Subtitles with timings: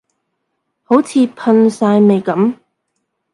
[0.81, 2.55] 好似噴曬咪噉